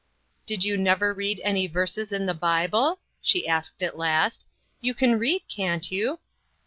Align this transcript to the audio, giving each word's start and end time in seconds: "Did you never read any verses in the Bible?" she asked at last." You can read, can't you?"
"Did 0.47 0.63
you 0.63 0.77
never 0.79 1.13
read 1.13 1.39
any 1.43 1.67
verses 1.67 2.11
in 2.11 2.25
the 2.25 2.33
Bible?" 2.33 2.97
she 3.21 3.47
asked 3.47 3.83
at 3.83 3.99
last." 3.99 4.47
You 4.81 4.95
can 4.95 5.19
read, 5.19 5.43
can't 5.47 5.91
you?" 5.91 6.17